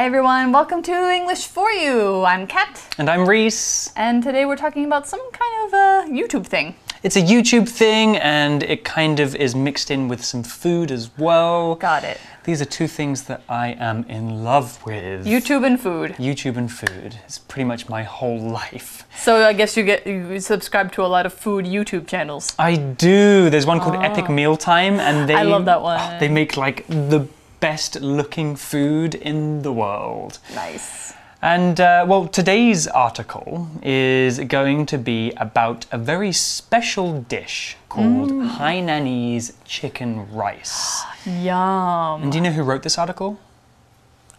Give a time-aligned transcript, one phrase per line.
[0.00, 2.24] Hi everyone, welcome to English for You.
[2.24, 3.92] I'm Kat, And I'm Reese.
[3.96, 6.74] and today we're talking about some kind of uh, YouTube thing.
[7.02, 11.10] It's a YouTube thing and it kind of is mixed in with some food as
[11.18, 11.74] well.
[11.74, 12.18] Got it.
[12.44, 15.26] These are two things that I am in love with.
[15.26, 16.12] YouTube and food.
[16.12, 17.18] YouTube and food.
[17.26, 19.04] It's pretty much my whole life.
[19.18, 22.54] So I guess you get you subscribe to a lot of food YouTube channels.
[22.58, 23.50] I do.
[23.50, 25.34] There's one called Epic Mealtime and they.
[25.34, 26.18] I love that oh, one.
[26.20, 27.28] they make like the
[27.60, 30.38] best looking food in the world.
[30.54, 31.12] Nice.
[31.42, 38.30] And uh, well, today's article is going to be about a very special dish called
[38.30, 38.56] Mm.
[38.58, 41.02] Hainanese chicken rice.
[41.26, 42.22] Yum.
[42.22, 43.38] And do you know who wrote this article?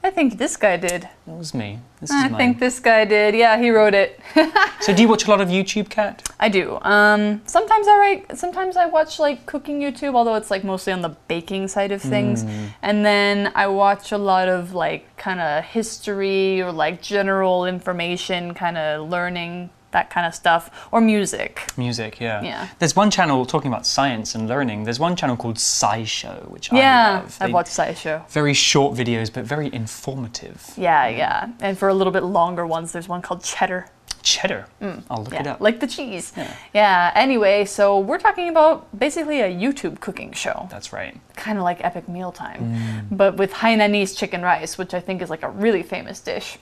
[0.03, 1.03] I think this guy did.
[1.03, 1.79] It was me.
[1.99, 2.37] This I mine.
[2.37, 3.35] think this guy did.
[3.35, 4.19] Yeah, he wrote it.
[4.81, 6.27] So, do you watch a lot of YouTube, Kat?
[6.39, 6.79] I do.
[6.81, 8.35] Um, sometimes I write.
[8.35, 12.01] Sometimes I watch like cooking YouTube, although it's like mostly on the baking side of
[12.01, 12.43] things.
[12.81, 18.55] And then I watch a lot of like kind of history or like general information,
[18.55, 21.63] kind of learning that kind of stuff, or music.
[21.77, 22.41] Music, yeah.
[22.41, 22.67] Yeah.
[22.79, 24.83] There's one channel talking about science and learning.
[24.85, 27.37] There's one channel called SciShow, which I yeah, love.
[27.39, 28.27] I've They- watched SciShow.
[28.29, 30.71] Very short videos, but very informative.
[30.77, 31.49] Yeah, yeah.
[31.59, 33.87] And for a little bit longer ones, there's one called Cheddar.
[34.23, 34.67] Cheddar.
[35.09, 35.47] I'll look it Mm.
[35.47, 35.61] Up.
[35.61, 36.31] like the cheese.
[36.73, 37.11] Yeah.
[37.15, 40.67] Anyway, so we're talking about basically a YouTube cooking show.
[40.69, 41.17] That's right.
[41.35, 42.61] kind of like epic mealtime,
[43.09, 43.17] Mm.
[43.17, 46.59] but with Hainanese chicken rice, which I think is like a really famous dish.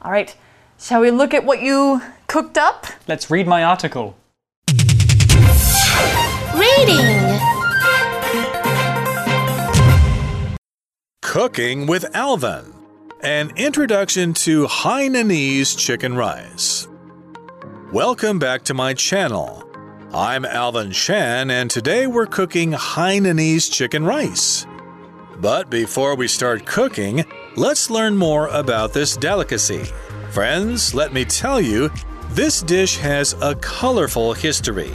[0.00, 0.34] All right,
[0.82, 2.86] shall we look at what you cooked up?
[3.06, 4.16] Let's read my article.
[6.54, 7.38] Reading.
[11.22, 12.74] Cooking with Alvin
[13.22, 16.88] An introduction to Hainanese chicken rice.
[17.92, 19.62] Welcome back to my channel.
[20.12, 24.66] I'm Alvin Shan, and today we're cooking Hainanese chicken rice.
[25.38, 27.24] But before we start cooking,
[27.56, 29.84] let's learn more about this delicacy.
[30.30, 31.90] Friends, let me tell you,
[32.30, 34.92] this dish has a colorful history.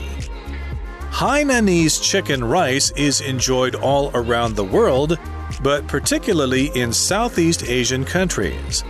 [1.10, 5.18] Hainanese chicken rice is enjoyed all around the world,
[5.62, 8.84] but particularly in Southeast Asian countries.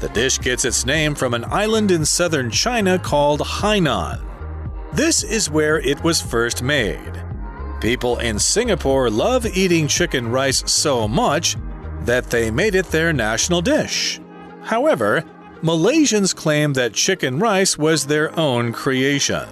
[0.00, 4.22] The dish gets its name from an island in southern China called Hainan.
[4.92, 7.22] This is where it was first made.
[7.80, 11.56] People in Singapore love eating chicken rice so much
[12.04, 14.20] that they made it their national dish.
[14.62, 15.24] However,
[15.62, 19.48] Malaysians claim that chicken rice was their own creation.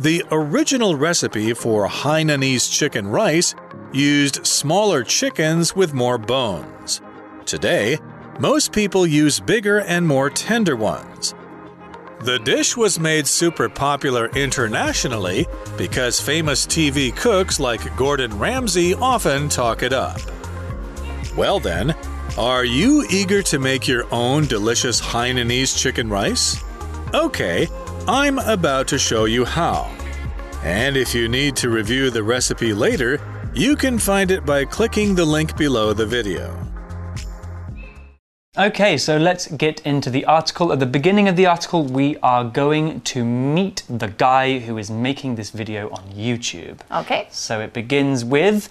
[0.00, 3.54] The original recipe for Hainanese chicken rice
[3.92, 7.00] used smaller chickens with more bones.
[7.46, 7.98] Today,
[8.40, 11.34] most people use bigger and more tender ones.
[12.20, 19.48] The dish was made super popular internationally because famous TV cooks like Gordon Ramsay often
[19.48, 20.18] talk it up.
[21.36, 21.96] Well, then,
[22.38, 26.62] are you eager to make your own delicious Hainanese chicken rice?
[27.12, 27.66] Okay,
[28.06, 29.90] I'm about to show you how.
[30.62, 33.20] And if you need to review the recipe later,
[33.52, 36.56] you can find it by clicking the link below the video.
[38.56, 40.72] Okay, so let's get into the article.
[40.72, 44.88] At the beginning of the article, we are going to meet the guy who is
[44.88, 46.78] making this video on YouTube.
[46.92, 47.26] Okay.
[47.32, 48.68] So it begins with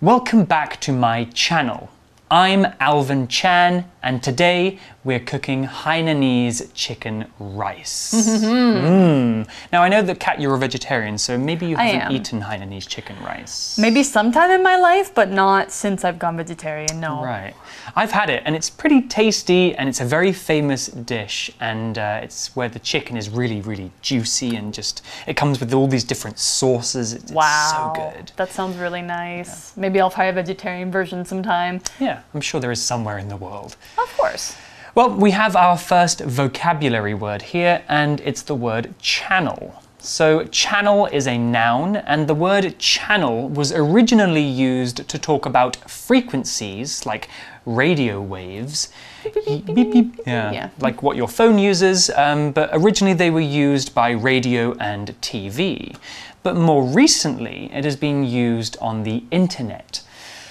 [0.00, 1.90] Welcome back to my channel.
[2.30, 8.34] I'm Alvin Chan, and today we're cooking Hainanese chicken rice.
[8.48, 9.46] Mm.
[9.72, 13.16] Now, I know that, Kat, you're a vegetarian, so maybe you haven't eaten Hainanese chicken
[13.22, 13.78] rice.
[13.78, 17.00] Maybe sometime in my life, but not since I've gone vegetarian.
[17.00, 17.22] No.
[17.22, 17.54] Right.
[17.96, 22.20] I've had it, and it's pretty tasty, and it's a very famous dish, and uh,
[22.22, 26.04] it's where the chicken is really, really juicy, and just it comes with all these
[26.04, 27.12] different sauces.
[27.12, 27.92] It's, it's Wow.
[27.96, 28.32] so good.
[28.36, 29.76] That sounds really nice.
[29.76, 31.80] Maybe I'll try a vegetarian version sometime.
[32.00, 33.76] Yeah, I'm sure there is somewhere in the world.
[33.96, 34.56] Of course.
[34.94, 39.80] Well, we have our first vocabulary word here, and it's the word channel.
[40.00, 45.76] So, channel is a noun, and the word channel was originally used to talk about
[45.90, 47.28] frequencies like
[47.66, 48.88] radio waves.
[49.22, 50.20] Beep, beep, beep.
[50.26, 50.68] Yeah, Yeah.
[50.80, 55.94] like what your phone uses, um, but originally they were used by radio and TV.
[56.42, 60.00] But more recently, it has been used on the internet.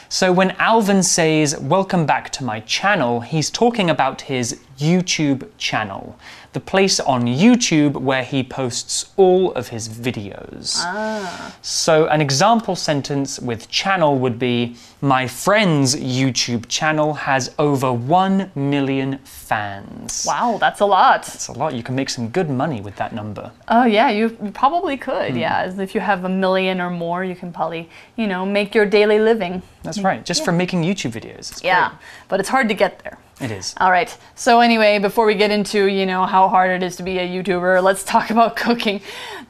[0.10, 6.18] So when Alvin says, Welcome back to my channel, he's talking about his YouTube channel,
[6.58, 10.78] the place on YouTube where he posts all of his videos.
[10.78, 11.56] Ah.
[11.62, 18.52] So an example sentence with channel would be, My friend's YouTube channel has over 1
[18.56, 20.26] million fans.
[20.28, 21.22] Wow, that's a lot.
[21.26, 21.76] That's a lot.
[21.76, 23.52] You can make some good money with that number.
[23.68, 25.36] Oh yeah, you probably could.
[25.36, 28.74] Yeah, as if you have a million or more, you can probably you know make
[28.74, 29.62] your daily living.
[29.84, 30.26] That's right.
[30.26, 31.52] Just for making YouTube videos.
[31.52, 32.00] It's Yeah, great.
[32.30, 33.18] but it's hard to get there.
[33.40, 33.76] It is.
[33.78, 34.16] All right.
[34.36, 37.28] So anyway, before we get into you know how hard it is to be a
[37.28, 39.02] YouTuber, let's talk about cooking.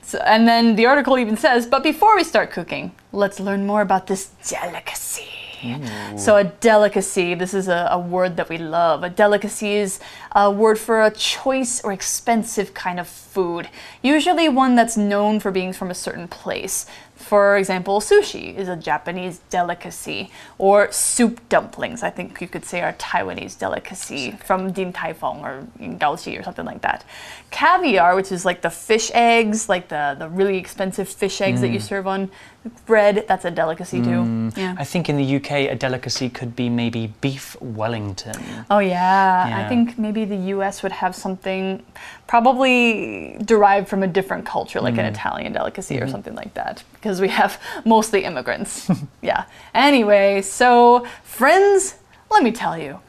[0.01, 3.81] So, and then the article even says, but before we start cooking, let's learn more
[3.81, 5.37] about this delicacy.
[6.17, 9.03] So a delicacy, this is a, a word that we love.
[9.03, 9.99] A delicacy is
[10.33, 13.67] a word for a choice or expensive kind of food,
[14.03, 16.85] usually one that's known for being from a certain place.
[17.27, 22.79] For example, sushi is a Japanese delicacy, or soup dumplings, I think you could say
[22.81, 27.03] are Taiwanese delicacy from Din Tai Fung or Gaoxi or something like that.
[27.51, 31.67] Caviar, which is like the fish eggs, like the, the really expensive fish eggs that
[31.69, 31.89] you mm.
[31.89, 32.31] serve on
[32.85, 34.09] bread, that's a delicacy too.
[34.09, 34.57] Mm.
[34.57, 34.75] Yeah.
[34.77, 38.65] I think in the UK, a delicacy could be maybe beef Wellington.
[38.69, 39.63] Oh yeah.
[39.65, 40.83] I think maybe the U.S.
[40.83, 41.83] would have something
[42.27, 45.11] probably derived from a different culture, like an mm.
[45.11, 46.11] Italian delicacy or mm-hmm.
[46.11, 48.89] something like that, because we have mostly immigrants.
[49.21, 49.45] yeah.
[49.73, 51.95] Anyway, so friends,
[52.29, 52.99] let me tell you,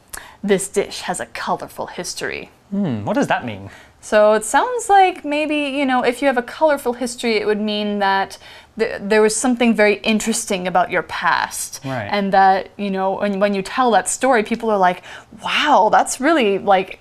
[0.43, 2.49] this dish has a colorful history.
[2.71, 3.69] Hmm, what does that mean?
[4.01, 7.59] So it sounds like maybe, you know, if you have a colorful history, it would
[7.59, 8.37] mean that
[8.79, 11.81] th- there was something very interesting about your past.
[11.85, 12.09] Right.
[12.11, 15.03] And that, you know, when, when you tell that story, people are like,
[15.43, 16.99] wow, that's really like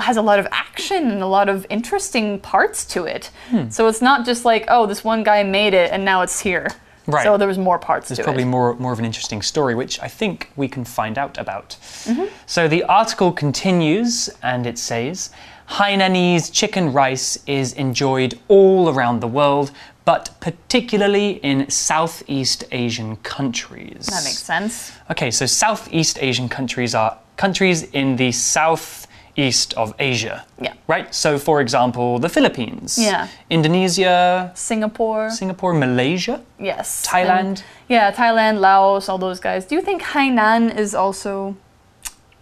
[0.00, 3.30] has a lot of action and a lot of interesting parts to it.
[3.50, 3.68] Hmm.
[3.68, 6.68] So it's not just like, oh, this one guy made it and now it's here.
[7.06, 7.24] Right.
[7.24, 8.46] So there was more parts There's to probably it.
[8.46, 11.76] more, more of an interesting story, which I think we can find out about.
[12.04, 12.26] Mm-hmm.
[12.46, 15.30] So the article continues and it says
[15.68, 19.70] Hainanese chicken rice is enjoyed all around the world,
[20.08, 24.06] but particularly in Southeast Asian countries.
[24.06, 24.92] That makes sense.
[25.10, 30.46] Okay, so Southeast Asian countries are countries in the southeast of Asia.
[30.62, 30.72] Yeah.
[30.86, 31.14] Right?
[31.14, 33.28] So, for example, the Philippines, Yeah.
[33.50, 35.28] Indonesia, Singapore.
[35.28, 36.40] Singapore, Malaysia.
[36.58, 37.04] Yes.
[37.06, 37.40] Thailand.
[37.40, 39.66] And- yeah, Thailand, Laos, all those guys.
[39.66, 41.54] Do you think Hainan is also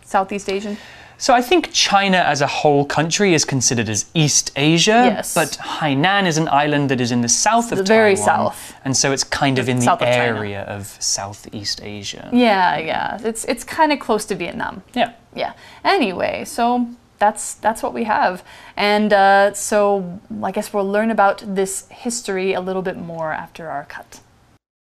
[0.04, 0.76] Southeast Asian?
[1.18, 5.34] So I think China as a whole country is considered as East Asia, Yes.
[5.34, 8.74] but Hainan is an island that is in the south of The very Taiwan, south.
[8.84, 10.38] and so it's kind of in the South of China.
[10.38, 12.28] area of Southeast Asia.
[12.32, 13.18] Yeah, yeah.
[13.24, 14.82] It's it's kind of close to Vietnam.
[14.94, 15.12] Yeah.
[15.34, 15.52] Yeah.
[15.84, 16.86] Anyway, so
[17.18, 18.42] that's that's what we have,
[18.76, 23.70] and uh, so I guess we'll learn about this history a little bit more after
[23.70, 24.20] our cut.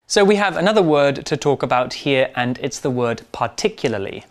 [0.07, 4.25] So we have another word to talk about here, and it's the word particularly.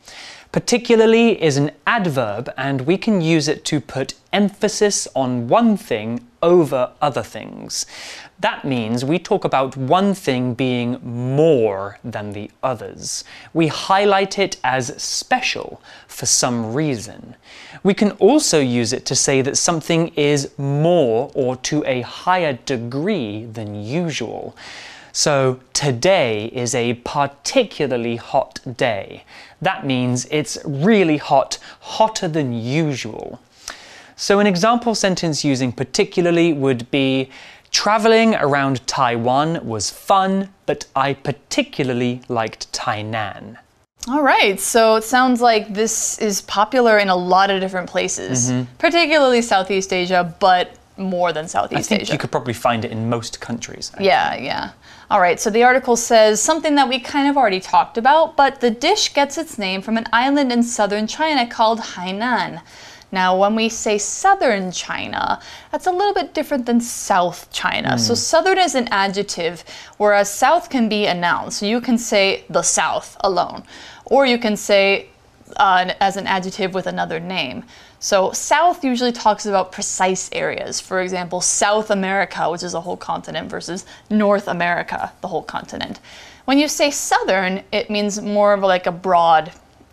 [0.52, 6.26] Particularly is an adverb, and we can use it to put emphasis on one thing
[6.42, 7.86] over other things.
[8.40, 13.24] That means we talk about one thing being more than the others.
[13.54, 17.36] We highlight it as special for some reason.
[17.84, 22.54] We can also use it to say that something is more or to a higher
[22.54, 24.56] degree than usual.
[25.12, 29.24] So, today is a particularly hot day.
[29.62, 33.40] That means it's really hot, hotter than usual.
[34.16, 37.30] So, an example sentence using particularly would be
[37.72, 43.58] Traveling around Taiwan was fun, but I particularly liked Tainan.
[44.08, 48.50] All right, so it sounds like this is popular in a lot of different places,
[48.50, 48.74] mm-hmm.
[48.80, 52.14] particularly Southeast Asia, but more than Southeast I think Asia.
[52.14, 53.92] you could probably find it in most countries.
[54.00, 54.72] Yeah, yeah.
[55.12, 58.62] All right, so the article says something that we kind of already talked about, but
[58.62, 62.62] the dish gets its name from an island in southern China called Hainan.
[63.12, 67.98] Now, when we say southern China, that's a little bit different than South China.
[67.98, 69.64] So, southern is an adjective,
[69.98, 71.50] whereas South can be a noun.
[71.50, 73.64] So, you can say the South alone,
[74.06, 75.08] or you can say
[75.58, 77.64] uh, as an adjective with another name.
[78.02, 80.80] So, South usually talks about precise areas.
[80.80, 86.00] For example, South America, which is a whole continent, versus North America, the whole continent.
[86.46, 89.52] When you say Southern, it means more of like a broad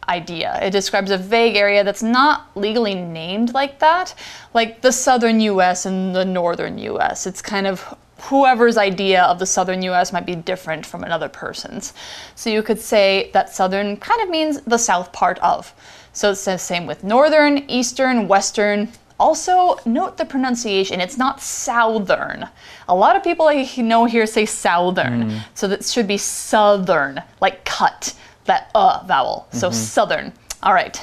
[0.08, 0.58] idea.
[0.62, 4.14] It describes a vague area that's not legally named like that,
[4.54, 7.26] like the southern US and the northern US.
[7.26, 11.92] It's kind of whoever's idea of the southern US might be different from another person's.
[12.34, 15.72] So you could say that southern kind of means the south part of.
[16.12, 18.88] So it's the same with northern, eastern, western.
[19.18, 21.00] Also, note the pronunciation.
[21.00, 22.48] It's not southern.
[22.88, 25.40] A lot of people I know here say southern.
[25.54, 29.46] So that should be southern, like cut, that uh vowel.
[29.52, 30.32] So southern.
[30.62, 31.00] All right.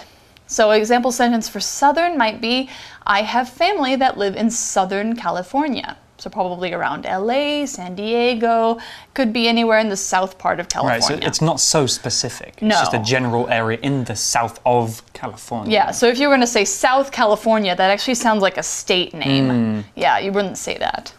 [0.48, 2.70] So example sentence for southern might be
[3.06, 5.98] I have family that live in southern California.
[6.24, 8.80] So probably around LA, San Diego,
[9.14, 11.02] could be anywhere in the south part of California.
[11.02, 12.60] Right, so it's not so specific.
[12.62, 15.74] It's just a general area in the south of California.
[15.74, 18.64] Yeah, so if you were going to say South California, that actually sounds like a
[18.64, 19.50] state name.
[19.50, 19.82] Hmm.
[19.98, 21.14] Yeah, you wouldn't say that.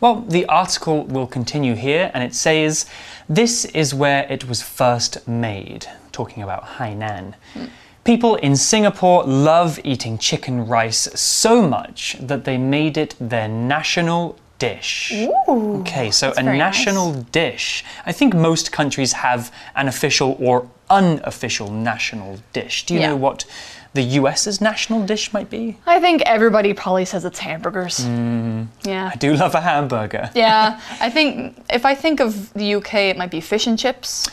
[0.00, 2.86] Well, the article will continue here and it says
[3.28, 7.34] this is where it was first made, talking about Hainan.
[7.54, 7.66] Hmm.
[8.06, 14.38] People in Singapore love eating chicken rice so much that they made it their national
[14.60, 15.12] dish.
[15.12, 16.76] Ooh, okay, so a very nice.
[16.78, 17.84] national dish.
[18.06, 22.86] I think most countries have an official or unofficial national dish.
[22.86, 23.08] Do you Yeah.
[23.10, 23.44] know what
[23.92, 25.76] the US's national dish might be?
[25.86, 27.98] I think everybody probably says it's hamburgers.
[28.00, 28.68] Mm.
[28.84, 29.10] Yeah.
[29.12, 30.30] I do love a hamburger.
[30.34, 34.28] Yeah, I think if I think of the UK, it might be fish and chips.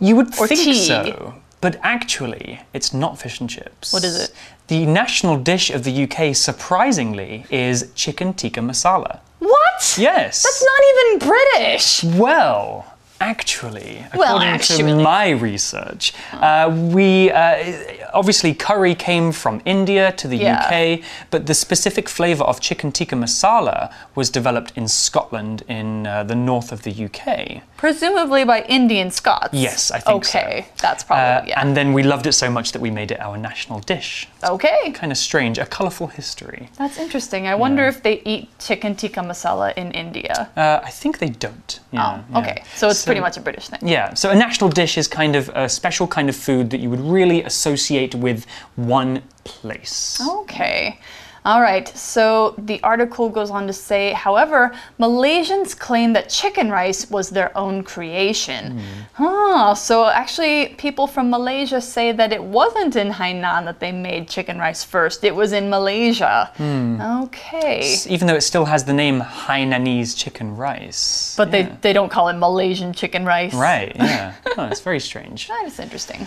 [0.00, 0.74] You would Or think tea.
[0.86, 3.92] so, but actually, it's not fish and chips.
[3.92, 4.32] What is it?
[4.68, 9.20] The national dish of the UK, surprisingly, is chicken tikka masala.
[9.38, 9.96] What?
[9.98, 10.42] Yes.
[10.42, 12.04] That's not even British.
[12.04, 12.84] Well,
[13.20, 14.92] actually, Well, according actually.
[14.92, 17.74] to my research, uh, we uh,
[18.14, 20.60] obviously curry came from India to the Yeah.
[20.66, 26.24] UK, but the specific flavour of chicken tikka masala was developed in Scotland, in uh,
[26.24, 27.62] the north of the UK.
[27.76, 29.50] Presumably by Indian Scots.
[29.52, 30.38] Yes, I think so.
[30.38, 31.60] Okay, that's Uh, probably yeah.
[31.60, 34.28] And then we loved it so much that we made it our national dish.
[34.44, 36.68] okay, Kind of strange, a colourful history.
[36.78, 37.46] that's interesting.
[37.46, 40.48] I wonder if they eat chicken tikka masala in India.
[40.56, 41.80] Uh, I think they don't.
[41.92, 42.38] Yeah, oh, yeah.
[42.40, 42.62] okay.
[42.74, 43.80] So it's pretty much a British thing.
[43.82, 46.90] Yeah, so a national dish is kind of a special kind of food that you
[46.90, 48.46] would really associate with
[48.76, 50.20] one place.
[50.40, 51.00] Okay.
[51.44, 57.10] All right, so the article goes on to say, however, Malaysians claim that chicken rice
[57.10, 58.78] was their own creation.
[58.78, 59.24] Hmm.
[59.24, 64.28] Huh, so actually, people from Malaysia say that it wasn't in Hainan that they made
[64.28, 66.50] chicken rice first, it was in Malaysia.
[66.56, 67.00] Hmm.
[67.00, 67.96] Okay.
[68.08, 71.34] Even though it still has the name Hainanese chicken rice.
[71.36, 71.76] But they, Yeah.
[71.80, 73.54] they don't call it Malaysian chicken rice.
[73.54, 74.34] Right, yeah.
[74.58, 75.48] oh, it's very strange.
[75.48, 76.26] That is interesting.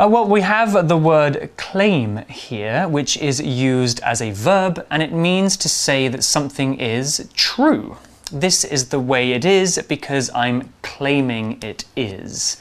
[0.00, 5.02] Uh, well, we have the word claim here, which is used as a verb, and
[5.02, 7.96] it means to say that something is true.
[8.30, 12.58] This is the way it is because I'm claiming it is.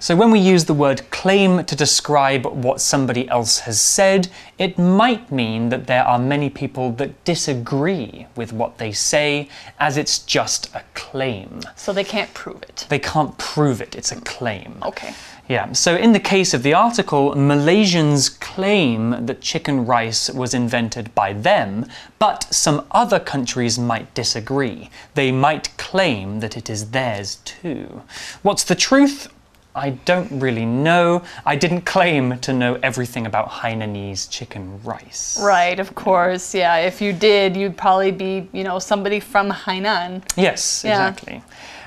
[0.00, 4.76] So, when we use the word claim to describe what somebody else has said, it
[4.78, 9.48] might mean that there are many people that disagree with what they say,
[9.78, 11.60] as it's just a claim.
[11.76, 12.86] So they can't prove it.
[12.88, 14.78] They can't prove it, it's a claim.
[14.82, 15.14] Okay.
[15.52, 21.14] Yeah, so in the case of the article, Malaysians claim that chicken rice was invented
[21.14, 21.84] by them,
[22.18, 24.88] but some other countries might disagree.
[25.12, 28.00] They might claim that it is theirs too.
[28.40, 29.28] What's the truth?
[29.74, 31.22] I don't really know.
[31.44, 35.38] I didn't claim to know everything about Hainanese chicken rice.
[35.38, 36.54] Right, of course.
[36.54, 40.22] Yeah, if you did, you'd probably be, you know, somebody from Hainan.
[40.34, 41.08] Yes, Yeah.
[41.10, 41.42] exactly.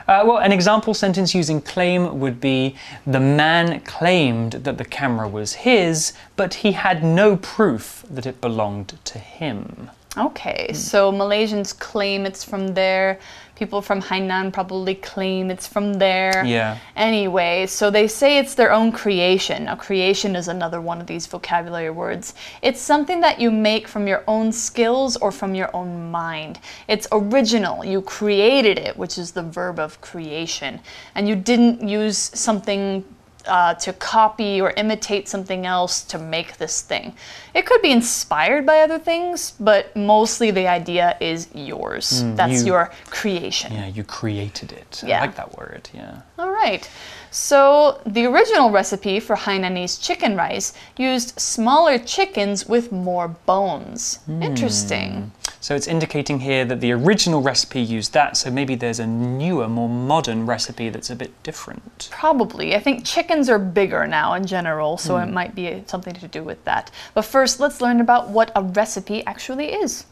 [0.07, 2.75] Uh, well, an example sentence using claim would be
[3.07, 8.39] the man claimed that the camera was his, but he had no proof that it
[8.39, 9.89] belonged to him.
[10.17, 10.75] Okay, hmm.
[10.75, 13.19] so Malaysians claim it's from there.
[13.55, 16.45] People from Hainan probably claim it's from there.
[16.45, 16.77] Yeah.
[16.97, 19.63] Anyway, so they say it's their own creation.
[19.65, 22.33] Now, creation is another one of these vocabulary words.
[22.61, 26.59] It's something that you make from your own skills or from your own mind.
[26.89, 27.85] It's original.
[27.85, 30.81] You created it, which is the verb of creation.
[31.15, 33.05] And you didn't use something
[33.47, 37.15] uh, to copy or imitate something else to make this thing.
[37.53, 42.23] It could be inspired by other things, but mostly the idea is yours.
[42.35, 43.73] That's you- your creation.
[43.73, 45.03] Yeah, you created it.
[45.05, 45.17] Yeah.
[45.17, 46.21] I like that word, yeah.
[46.39, 46.89] All right.
[47.31, 54.19] So, the original recipe for Hainanese chicken rice used smaller chickens with more bones.
[54.41, 55.31] Interesting.
[55.65, 59.67] So it's indicating here that the original recipe used that, so maybe there's a newer,
[59.67, 62.07] more modern recipe that's a bit different.
[62.11, 62.75] Probably.
[62.75, 65.33] I think chickens are bigger now in general, so it hmm.
[65.33, 66.91] might be something to do with that.
[67.15, 70.05] But first, let's learn about what a recipe actually is.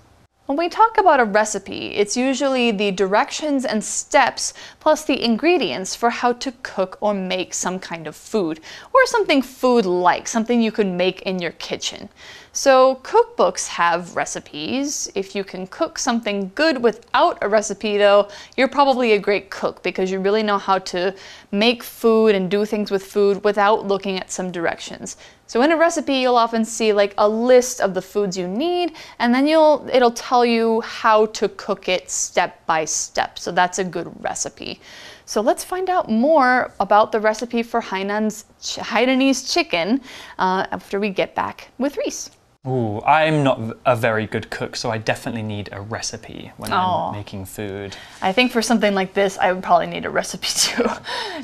[0.48, 5.96] When we talk about a recipe, it's usually the directions and steps plus the ingredients
[5.96, 8.60] for how to cook or make some kind of food,
[8.92, 12.10] or something food like, something you could make in your kitchen.
[12.56, 15.10] So, cookbooks have recipes.
[15.16, 19.82] If you can cook something good without a recipe, though, you're probably a great cook
[19.82, 21.16] because you really know how to
[21.52, 25.18] make food and do things with food without looking at some directions.
[25.48, 28.94] So in a recipe, you'll often see like a list of the foods you need,
[29.18, 33.40] and then you'll it'll tell you how to cook it step by step.
[33.40, 34.80] So that's a good recipe.
[35.26, 40.02] So let's find out more about the recipe for Hainan's Hainanese chicken
[40.38, 42.30] uh, after we get back with Reese.
[42.66, 46.72] Ooh, I'm not a very good cook, so I definitely need a recipe when.
[46.72, 47.98] I'm making food.
[48.22, 50.86] I think for something like this, I would probably need a recipe too.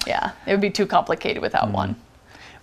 [0.07, 1.73] yeah, it would be too complicated without hmm.
[1.73, 1.95] one.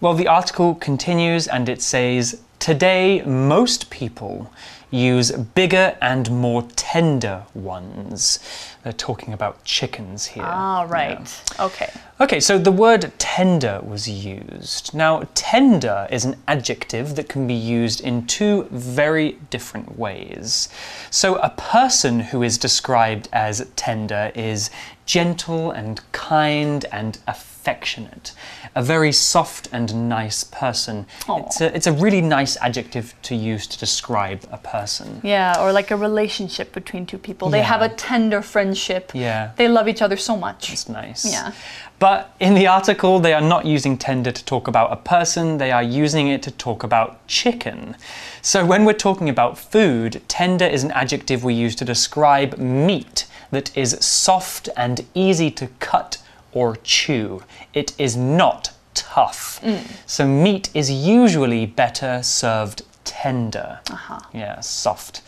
[0.01, 4.51] Well, the article continues and it says Today, most people
[4.91, 8.39] use bigger and more tender ones.
[8.87, 10.45] They're talking about chickens here.
[10.47, 11.43] Ah, right.
[11.59, 11.91] Okay.
[12.21, 14.95] Okay, so the word tender was used.
[14.95, 20.69] Now, tender is an adjective that can be used in two very different ways.
[21.11, 24.71] So, a person who is described as tender is
[25.05, 28.33] gentle and kind and affectionate.
[28.75, 31.07] A very soft and nice person.
[31.29, 35.21] It's a, it's a really nice adjective to use to describe a person.
[35.25, 37.49] Yeah, or like a relationship between two people.
[37.49, 38.76] They have a tender friendship.
[39.15, 39.53] Yeah.
[39.57, 40.73] They love each other so much.
[40.73, 41.25] It's nice.
[41.25, 41.53] Yeah.
[41.99, 45.73] But in the article, they are not using tender to talk about a person, they
[45.73, 47.97] are using it to talk about chicken.
[48.43, 53.27] So when we're talking about food, tender is an adjective we use to describe meat
[53.51, 56.19] that is soft and easy to cut
[56.53, 57.43] or chew.
[57.73, 59.61] It is not tough.
[59.63, 59.87] Mm.
[60.07, 63.81] So meat is usually better served tender.
[63.91, 64.21] Uh-huh.
[64.33, 65.23] Yeah, soft.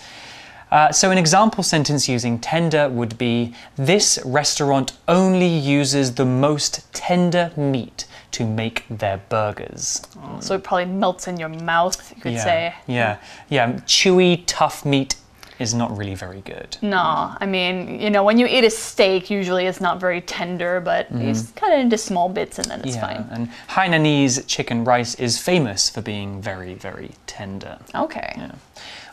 [0.70, 6.92] Uh, so, an example sentence using tender would be This restaurant only uses the most
[6.92, 10.02] tender meat to make their burgers.
[10.40, 12.74] So it probably melts in your mouth, you could yeah, say.
[12.86, 13.16] yeah,
[13.48, 13.72] yeah.
[13.86, 15.16] Chewy, tough meat
[15.58, 16.76] is not really very good.
[16.82, 20.80] No, I mean, you know, when you eat a steak, usually it's not very tender,
[20.80, 23.28] but you just cut it into small bits and then it's yeah, fine.
[23.32, 27.78] and Hainanese chicken rice is famous for being very, very tender.
[27.94, 28.40] Okay.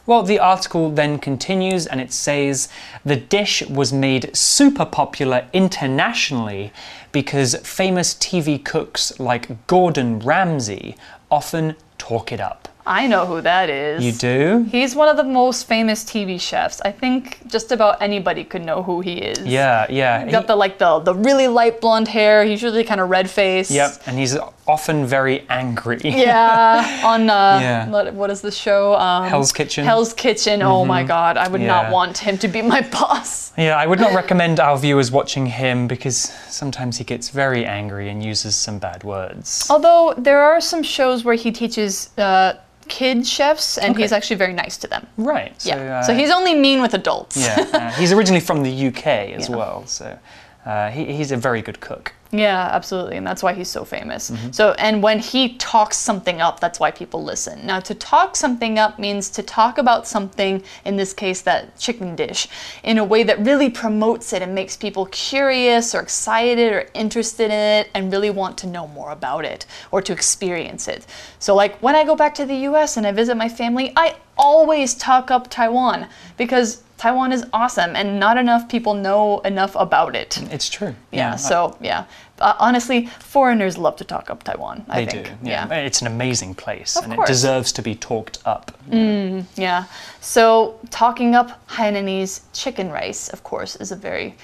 [0.08, 2.70] Well, the article then continues and it says
[3.04, 6.72] the dish was made super popular internationally
[7.12, 10.96] because famous TV cooks like Gordon Ramsay
[11.32, 12.68] often talk it up.
[12.88, 14.04] I know who that is.
[14.04, 14.66] You do?
[14.70, 16.82] He's one of the most famous TV chefs.
[16.82, 19.40] I think just about anybody could know who he is.
[19.40, 20.24] Yeah, yeah.
[20.24, 22.44] He's got He- the like the the really light blonde hair.
[22.46, 23.72] He's usually kind of red faced.
[23.72, 26.00] Yep, and he's often very angry.
[26.04, 27.90] Yeah, on uh, Yeah.
[27.90, 28.96] what, what is the show?
[28.96, 29.84] Um, Hell's Kitchen.
[29.86, 30.62] Hell's Kitchen.
[30.62, 31.68] Oh my God, I would Yeah.
[31.68, 33.52] not want him to be my boss.
[33.58, 36.18] Yeah, I would not recommend our viewers watching him because
[36.50, 39.66] sometimes he gets very angry and uses some bad words.
[39.72, 42.54] Although there are some shows where he teaches uh,
[42.88, 45.06] kid chefs, and he's actually very nice to them.
[45.18, 45.60] Right.
[45.62, 46.00] So, Yeah.
[46.00, 47.38] uh, so he's only mean with adults.
[47.38, 49.56] yeah, uh, he's originally from the UK as Yeah.
[49.56, 50.18] well, so
[50.66, 52.12] uh, he, he's a very good cook.
[52.32, 54.32] Yeah, absolutely, and that's why he's so famous.
[54.32, 54.52] Mm-hmm.
[54.52, 57.66] So, and when he talks something up, that's why people listen.
[57.66, 62.16] Now, to talk something up means to talk about something, in this case, that chicken
[62.16, 62.48] dish,
[62.84, 67.46] in a way that really promotes it and makes people curious or excited or interested
[67.46, 71.06] in it and really want to know more about it or to experience it.
[71.38, 74.16] So, like when I go back to the US and I visit my family, I
[74.38, 80.16] always talk up Taiwan because Taiwan is awesome and not enough people know enough about
[80.16, 80.42] it.
[80.52, 80.96] It's true.
[81.12, 82.06] Yeah, so yeah.
[82.40, 85.28] Uh, honestly, foreigners love to talk up Taiwan, I They think.
[85.28, 85.50] do.
[85.50, 85.74] Yeah.
[85.74, 87.30] It's an amazing place and course.
[87.30, 88.72] it deserves to be talked up.
[88.90, 89.86] Yeah.
[90.22, 94.36] So, talking up Hainanese chicken rice, of course, is a very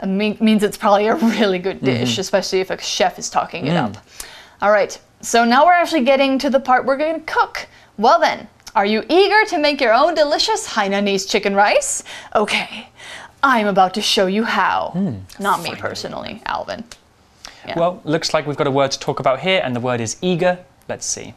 [0.00, 3.66] uh, mean, means it's probably a really good dish, especially if a chef is talking
[3.66, 3.96] it up.
[4.62, 4.98] All right.
[5.20, 7.66] So now we're actually getting to the part we're going to cook.
[7.98, 12.04] Well then, are you eager to make your own delicious Hainanese chicken rice?
[12.34, 12.90] Okay.
[13.42, 14.90] I'm about to show you how.
[14.92, 15.42] Hmm.
[15.42, 16.84] Not me personally, Alvin.
[17.66, 17.78] Yeah.
[17.78, 20.18] Well, looks like we've got a word to talk about here, and the word is
[20.20, 20.58] eager.
[20.88, 21.34] Let's see.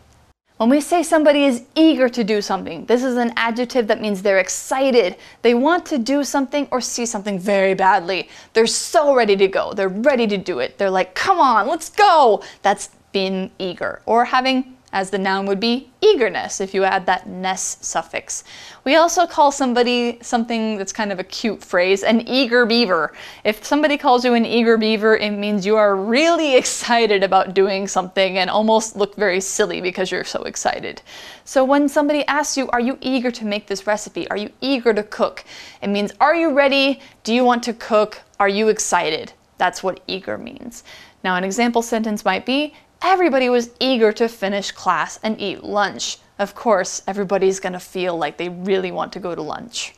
[0.57, 4.21] When we say somebody is eager to do something, this is an adjective that means
[4.21, 5.15] they're excited.
[5.41, 8.27] They want to do something or see something very badly.
[8.51, 9.71] They're so ready to go.
[9.71, 10.77] They're ready to do it.
[10.77, 12.43] They're like, come on, let's go.
[12.63, 14.01] That's being eager.
[14.05, 18.43] Or having, as the noun would be, eagerness if you add that ness suffix.
[18.83, 23.13] We also call somebody something that's kind of a cute phrase, an eager beaver.
[23.43, 27.87] If somebody calls you an eager beaver, it means you are really excited about doing
[27.87, 31.01] something and almost look very silly because you're so excited.
[31.45, 34.29] So when somebody asks you, Are you eager to make this recipe?
[34.29, 35.43] Are you eager to cook?
[35.81, 36.99] It means, Are you ready?
[37.23, 38.21] Do you want to cook?
[38.39, 39.33] Are you excited?
[39.57, 40.83] That's what eager means.
[41.23, 46.17] Now, an example sentence might be, Everybody was eager to finish class and eat lunch.
[46.37, 49.93] Of course, everybody's gonna feel like they really want to go to lunch.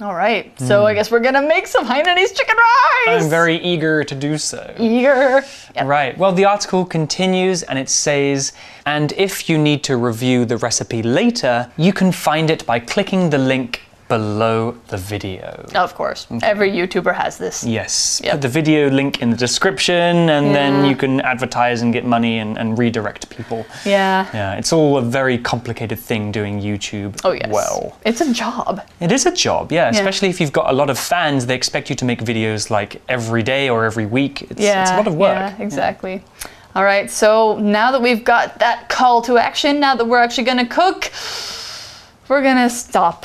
[0.00, 0.86] All right, so hmm.
[0.86, 3.24] I guess we're gonna make some Hainanese chicken rice.
[3.24, 4.74] I'm very eager to do so.
[4.78, 5.44] eager.
[5.74, 5.86] Yep.
[5.86, 6.16] Right.
[6.16, 8.52] Well, the article continues and it says,
[8.86, 13.30] and if you need to review the recipe later, you can find it by clicking
[13.30, 15.66] the link below the video.
[15.74, 17.62] Of course, every YouTuber has this.
[17.64, 18.20] Yes.
[18.24, 18.32] Yep.
[18.32, 22.38] Put the video link in the description and then you can advertise and get money
[22.38, 23.66] and, and redirect people.
[23.84, 24.26] Yeah.
[24.32, 27.48] Yeah, it's all a very complicated thing doing YouTube Oh yes.
[27.50, 27.98] well.
[28.04, 28.80] it's a job.
[29.00, 31.90] It is a job, yeah, especially if you've got a lot of fans, they expect
[31.90, 34.42] you to make videos like every day or every week.
[34.50, 35.36] It's, Yeah, it's a lot of work.
[35.36, 36.22] Yeah, exactly.
[36.74, 40.44] All right, so now that we've got that call to action, now that we're actually
[40.44, 41.10] gonna cook,
[42.28, 43.24] we're gonna stop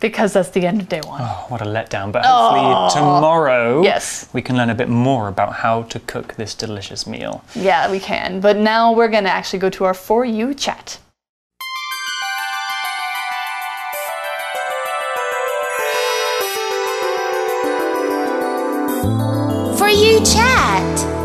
[0.00, 1.20] because that's the end of day one.
[1.22, 2.12] Oh, what a letdown.
[2.12, 2.90] But hopefully oh.
[2.92, 4.28] tomorrow Yes.
[4.32, 7.42] we can learn a bit more about how to cook this delicious meal.
[7.54, 8.40] Yeah, we can.
[8.40, 10.98] But now we're going to actually go to our For You chat.
[19.78, 21.16] For you chat.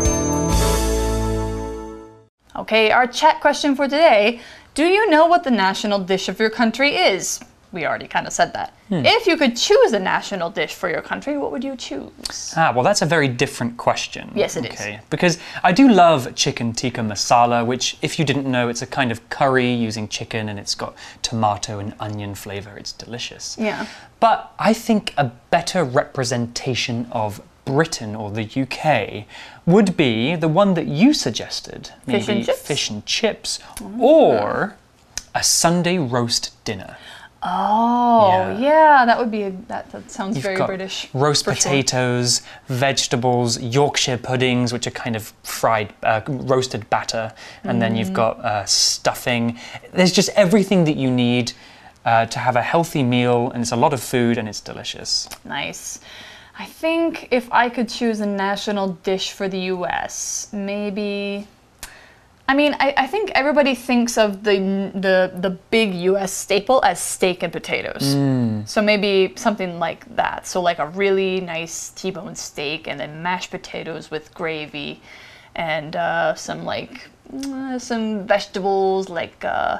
[2.54, 4.40] Okay, our chat question for today
[4.74, 7.40] Do you know what the national dish of your country is?
[7.72, 8.76] We already kind of said that.
[8.90, 12.52] If you could choose a national dish for your country, what would you choose?
[12.54, 14.30] Ah, well, that's a very different question.
[14.34, 14.72] Yes, it is.
[14.72, 15.00] okay.
[15.08, 19.10] Because I do love chicken tikka masala, which, if you didn't know, it's a kind
[19.10, 22.76] of curry using chicken and it's got tomato and onion flavor.
[22.76, 23.56] It's delicious.
[23.58, 23.86] Yeah.
[24.20, 29.24] But I think a better representation of Britain or the UK
[29.64, 31.90] would be the one that you suggested.
[32.04, 32.60] Fish maybe and chips?
[32.60, 33.58] fish and chips,
[33.98, 34.76] or
[35.34, 36.96] a Sunday roast dinner.
[37.44, 38.58] Oh, Yeah.
[38.58, 39.90] yeah, that would be a, that.
[39.90, 41.08] That sounds You've very British.
[41.12, 41.62] roast for sure.
[41.72, 47.32] potatoes, vegetables, Yorkshire puddings, which are kind of fried, uh, roasted batter,
[47.64, 47.98] and then Mm.
[47.98, 49.58] you've got uh, stuffing.
[49.92, 51.52] There's just everything that you need
[52.04, 55.28] uh, to have a healthy meal, and it's a lot of food, and it's delicious.
[55.44, 56.00] Nice.
[56.58, 61.46] I think if I could choose a national dish for the US, maybe.
[62.52, 64.58] I mean, I, I think everybody thinks of the,
[64.94, 66.30] the the big U.S.
[66.30, 68.02] staple as steak and potatoes.
[68.66, 70.46] So maybe something like that.
[70.46, 75.00] So like a really nice T-bone steak, and then mashed potatoes with gravy,
[75.54, 79.78] and uh, some like uh, some vegetables like uh,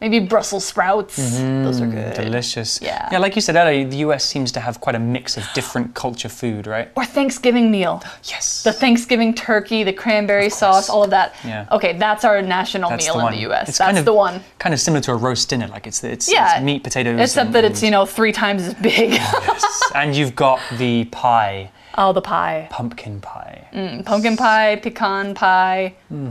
[0.00, 1.16] maybe Brussels sprouts.
[1.16, 1.90] Those are mm-hmm.
[1.90, 2.14] good.
[2.14, 2.80] Delicious.
[2.80, 3.08] Yeah.
[3.10, 5.94] Yeah, like you said earlier, the US seems to have quite a mix of different
[6.02, 6.90] culture food, right?
[6.96, 8.02] Or Thanksgiving meal.
[8.24, 8.62] Yes.
[8.62, 11.34] The Thanksgiving turkey, the cranberry sauce, all of that.
[11.44, 11.66] Yeah.
[11.72, 13.32] Okay, that's our national That's meal the in one.
[13.34, 13.68] the U.S.
[13.68, 14.40] It's that's kind of, the one.
[14.58, 16.56] Kind of similar to a roast dinner, like it's it's, Yeah.
[16.56, 17.20] it's meat, potatoes.
[17.20, 19.12] Except and- that it's you know three times as big.
[19.12, 19.82] Yes.
[19.94, 23.68] and you've got the pie, oh, the pie, pumpkin pie.
[23.72, 26.30] Mm, pumpkin pie, pecan pie, hmm.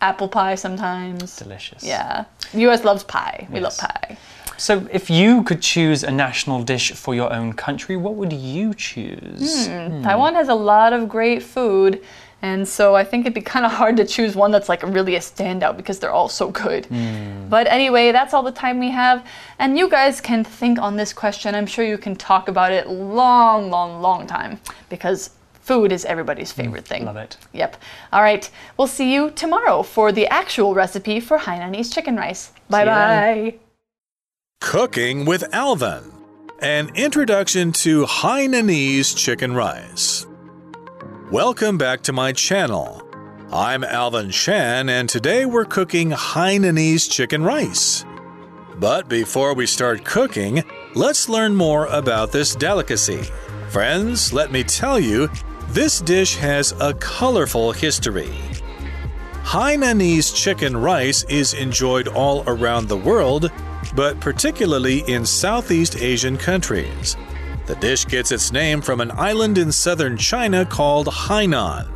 [0.00, 1.36] Apple pie sometimes.
[1.36, 1.82] Delicious.
[1.84, 2.84] Yeah, U.S.
[2.84, 3.46] loves pie.
[3.50, 4.16] We love pie.
[4.58, 8.72] So, if you could choose a national dish for your own country, what would you
[8.74, 9.66] choose?
[9.66, 9.88] Hmm.
[9.88, 10.02] Hmm.
[10.02, 12.02] Taiwan has a lot of great food.
[12.42, 15.16] And so I think it'd be kind of hard to choose one that's like really
[15.16, 16.86] a standout because they're all so good.
[16.86, 17.48] Hmm.
[17.48, 19.26] But anyway, that's all the time we have.
[19.58, 21.54] And you guys can think on this question.
[21.54, 25.30] I'm sure you can talk about it long, long, long time because
[25.66, 27.04] food is everybody's mm, favorite thing.
[27.04, 27.36] Love it.
[27.52, 27.76] Yep.
[28.12, 28.48] All right.
[28.76, 32.52] We'll see you tomorrow for the actual recipe for Hainanese chicken rice.
[32.70, 33.54] Bye bye.
[34.60, 36.12] Cooking with Alvin
[36.60, 40.26] An introduction to Hainanese chicken rice.
[41.30, 43.02] Welcome back to my channel.
[43.52, 48.04] I'm Alvin Shan, and today we're cooking Hainanese chicken rice.
[48.78, 50.62] But before we start cooking,
[50.94, 53.22] let's learn more about this delicacy.
[53.70, 55.28] Friends, let me tell you,
[55.68, 58.32] this dish has a colorful history.
[59.42, 63.50] Hainanese chicken rice is enjoyed all around the world,
[63.94, 67.16] but particularly in Southeast Asian countries.
[67.66, 71.92] The dish gets its name from an island in southern China called Hainan.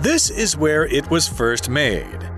[0.00, 2.30] This is where it was first made.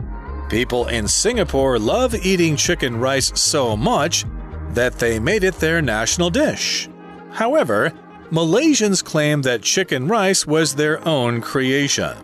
[0.48, 4.24] People in Singapore love eating chicken rice so much
[4.70, 6.88] that they made it their national dish.
[7.30, 7.92] However,
[8.30, 12.14] Malaysians claim that chicken rice was their own creation.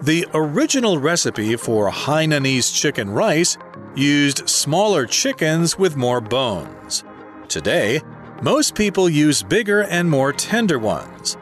[0.00, 3.58] The original recipe for Hainanese chicken rice
[3.96, 7.02] used smaller chickens with more bones.
[7.48, 8.00] Today,
[8.42, 11.36] most people use bigger and more tender ones.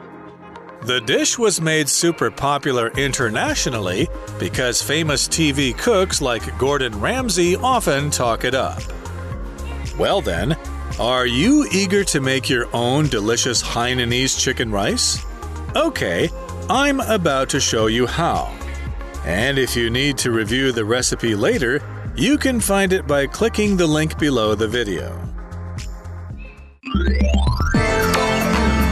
[0.83, 4.07] The dish was made super popular internationally
[4.39, 8.81] because famous TV cooks like Gordon Ramsay often talk it up.
[9.99, 10.57] Well, then,
[10.99, 15.23] are you eager to make your own delicious Hainanese chicken rice?
[15.75, 16.29] Okay,
[16.69, 18.53] I'm about to show you how.
[19.25, 21.81] And if you need to review the recipe later,
[22.15, 25.17] you can find it by clicking the link below the video.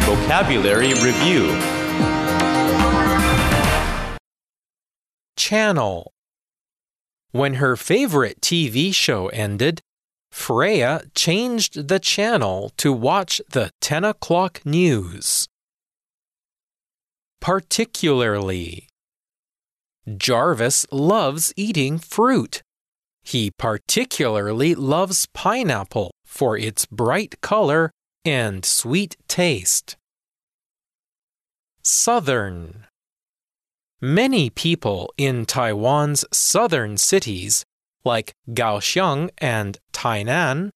[0.06, 1.48] Vocabulary Review
[5.36, 6.14] Channel.
[7.32, 9.82] When her favorite TV show ended,
[10.32, 15.48] Freya changed the channel to watch the 10 o'clock news.
[17.42, 18.88] Particularly.
[20.18, 22.62] Jarvis loves eating fruit.
[23.24, 27.92] He particularly loves pineapple for its bright color
[28.26, 29.98] and sweet taste.
[31.84, 32.86] Southern.
[34.02, 37.66] Many people in Taiwan's southern cities,
[38.04, 40.70] like Kaohsiung and Tainan,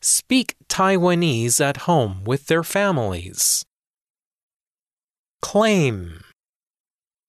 [0.00, 3.64] speak Taiwanese at home with their families.
[5.42, 6.22] Claim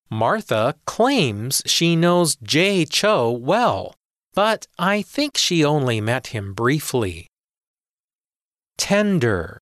[0.09, 3.95] Martha claims she knows Jay Chou well,
[4.33, 7.27] but I think she only met him briefly.
[8.77, 9.59] Tender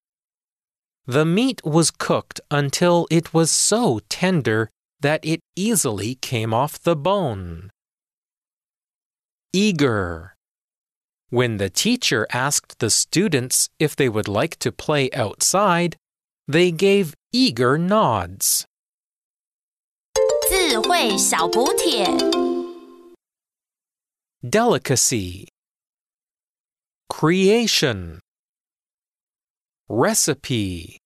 [1.06, 4.70] The meat was cooked until it was so tender
[5.02, 7.70] that it easily came off the bone
[9.53, 10.35] Eager
[11.35, 15.97] when the teacher asked the students if they would like to play outside,
[16.47, 18.67] they gave eager nods.
[20.49, 22.07] 智慧小补帖。
[24.49, 25.49] Delicacy,
[27.09, 28.21] Creation,
[29.89, 30.98] Recipe,